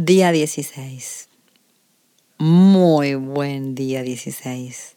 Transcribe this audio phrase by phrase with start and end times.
[0.00, 1.28] Día 16.
[2.38, 4.94] Muy buen día 16.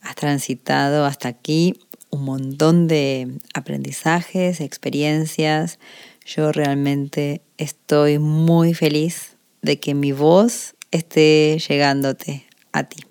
[0.00, 1.78] Has transitado hasta aquí
[2.10, 5.78] un montón de aprendizajes, experiencias.
[6.24, 13.04] Yo realmente estoy muy feliz de que mi voz esté llegándote a ti.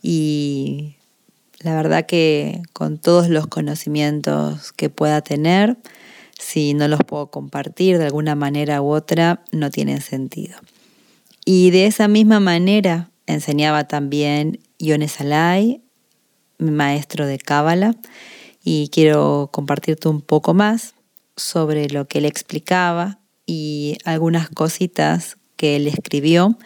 [0.00, 0.94] Y
[1.58, 5.76] la verdad que con todos los conocimientos que pueda tener,
[6.42, 10.58] si no los puedo compartir de alguna manera u otra, no tienen sentido.
[11.44, 15.82] Y de esa misma manera enseñaba también Yone Salai,
[16.58, 17.94] mi maestro de Cábala,
[18.64, 20.94] y quiero compartirte un poco más
[21.36, 26.58] sobre lo que él explicaba y algunas cositas que él escribió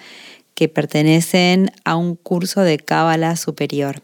[0.54, 4.00] que pertenecen a un curso de Cábala superior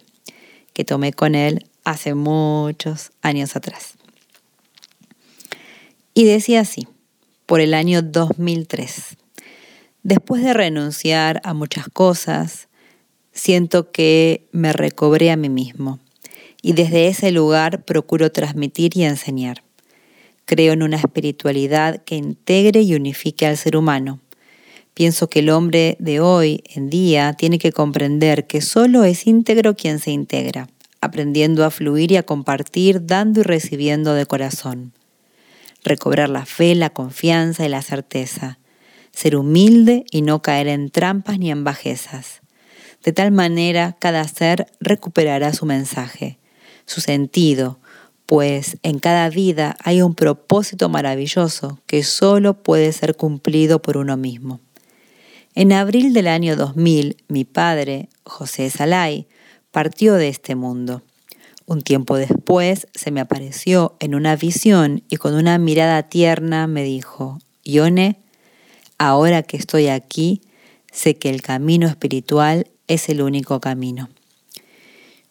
[0.74, 3.96] que tomé con él hace muchos años atrás.
[6.14, 6.86] Y decía así,
[7.46, 9.16] por el año 2003.
[10.02, 12.68] Después de renunciar a muchas cosas,
[13.32, 16.00] siento que me recobré a mí mismo
[16.60, 19.62] y desde ese lugar procuro transmitir y enseñar.
[20.44, 24.20] Creo en una espiritualidad que integre y unifique al ser humano.
[24.92, 29.74] Pienso que el hombre de hoy en día tiene que comprender que solo es íntegro
[29.76, 30.68] quien se integra,
[31.00, 34.92] aprendiendo a fluir y a compartir, dando y recibiendo de corazón
[35.84, 38.58] recobrar la fe, la confianza y la certeza,
[39.12, 42.40] ser humilde y no caer en trampas ni en bajezas.
[43.04, 46.38] De tal manera cada ser recuperará su mensaje,
[46.86, 47.78] su sentido,
[48.26, 54.16] pues en cada vida hay un propósito maravilloso que solo puede ser cumplido por uno
[54.16, 54.60] mismo.
[55.54, 59.26] En abril del año 2000, mi padre, José Salai,
[59.70, 61.02] partió de este mundo.
[61.66, 66.82] Un tiempo después se me apareció en una visión y con una mirada tierna me
[66.82, 68.20] dijo, Ione,
[68.98, 70.42] ahora que estoy aquí,
[70.90, 74.08] sé que el camino espiritual es el único camino.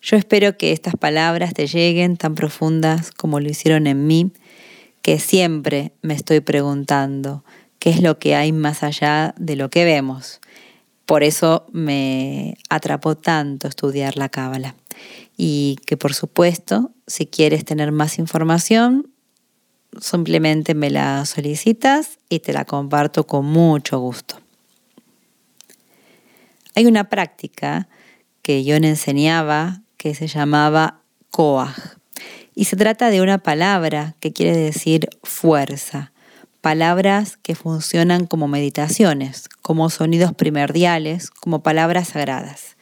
[0.01, 4.31] Yo espero que estas palabras te lleguen tan profundas como lo hicieron en mí,
[5.01, 7.43] que siempre me estoy preguntando
[7.77, 10.39] qué es lo que hay más allá de lo que vemos.
[11.05, 14.75] Por eso me atrapó tanto estudiar la cábala
[15.43, 19.11] y que por supuesto, si quieres tener más información,
[19.99, 24.35] simplemente me la solicitas y te la comparto con mucho gusto.
[26.75, 27.87] Hay una práctica
[28.43, 31.01] que yo enseñaba que se llamaba
[31.31, 31.97] Koach
[32.53, 36.11] y se trata de una palabra que quiere decir fuerza,
[36.61, 42.75] palabras que funcionan como meditaciones, como sonidos primordiales, como palabras sagradas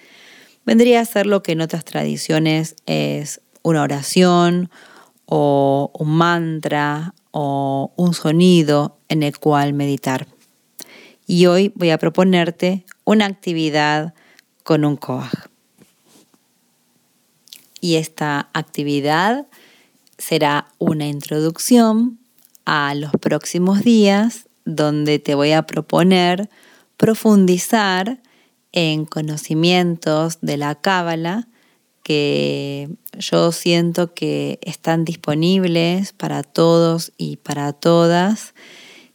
[0.69, 4.69] vendría a ser lo que en otras tradiciones es una oración
[5.25, 10.27] o un mantra o un sonido en el cual meditar.
[11.25, 14.13] Y hoy voy a proponerte una actividad
[14.63, 15.33] con un koach.
[17.81, 19.47] Y esta actividad
[20.19, 22.19] será una introducción
[22.65, 26.47] a los próximos días donde te voy a proponer
[26.95, 28.21] profundizar
[28.71, 31.47] en conocimientos de la cábala
[32.03, 38.55] que yo siento que están disponibles para todos y para todas,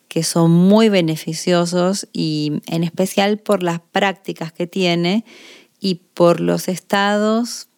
[0.09, 5.25] que son muy beneficiosos y en especial por las prácticas que tiene
[5.81, 7.69] y por los estados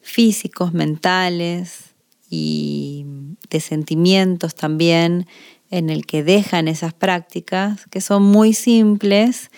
[0.00, 1.94] físicos, mentales
[2.30, 3.04] y
[3.50, 5.26] de sentimientos también
[5.70, 9.50] en el que dejan esas prácticas, que son muy simples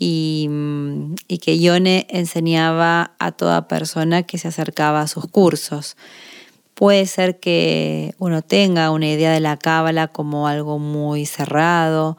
[0.00, 0.63] Mm,
[1.28, 5.96] y, que Yone enseñaba a toda persona que se acercaba a sus cursos.
[6.74, 12.16] Puede ser que uno tenga una idea de la cábala como algo muy cerrado,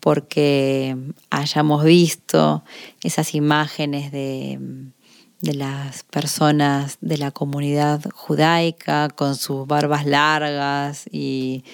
[0.00, 0.96] porque
[1.28, 2.64] hayamos visto
[3.02, 4.58] esas imágenes de,
[5.40, 11.64] de las personas de la comunidad judaica con sus barbas largas y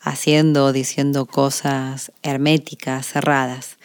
[0.00, 3.78] haciendo o diciendo cosas herméticas, cerradas.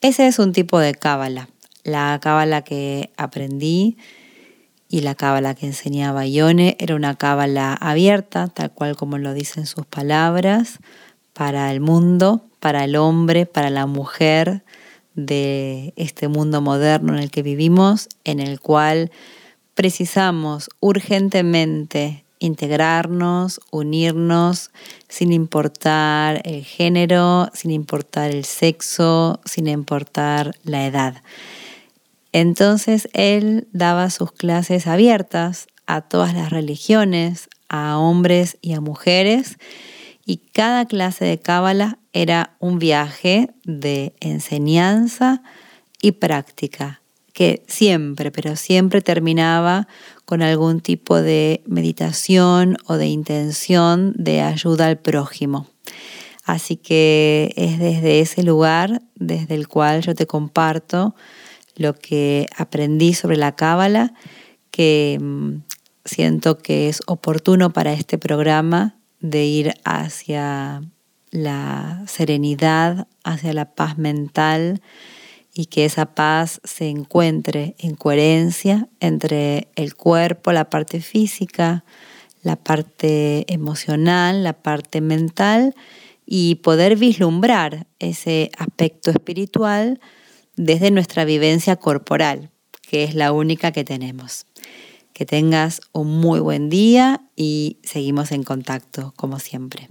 [0.00, 1.48] Ese es un tipo de cábala.
[1.84, 3.96] La cábala que aprendí
[4.88, 9.66] y la cábala que enseñaba Ione era una cábala abierta, tal cual como lo dicen
[9.66, 10.78] sus palabras,
[11.32, 14.64] para el mundo, para el hombre, para la mujer
[15.14, 19.10] de este mundo moderno en el que vivimos, en el cual
[19.74, 24.70] precisamos urgentemente integrarnos, unirnos,
[25.08, 31.22] sin importar el género, sin importar el sexo, sin importar la edad.
[32.32, 39.58] Entonces él daba sus clases abiertas a todas las religiones, a hombres y a mujeres,
[40.24, 45.42] y cada clase de cábala era un viaje de enseñanza
[46.00, 49.88] y práctica, que siempre, pero siempre terminaba
[50.24, 55.66] con algún tipo de meditación o de intención de ayuda al prójimo.
[56.44, 61.14] Así que es desde ese lugar desde el cual yo te comparto
[61.76, 64.14] lo que aprendí sobre la cábala,
[64.70, 65.62] que mm,
[66.04, 70.82] siento que es oportuno para este programa de ir hacia
[71.30, 74.80] la serenidad, hacia la paz mental
[75.54, 81.84] y que esa paz se encuentre en coherencia entre el cuerpo, la parte física,
[82.42, 85.74] la parte emocional, la parte mental
[86.24, 90.00] y poder vislumbrar ese aspecto espiritual
[90.60, 92.50] desde nuestra vivencia corporal,
[92.82, 94.44] que es la única que tenemos.
[95.14, 99.88] Que tengas un muy buen día y seguimos en contacto como siempre.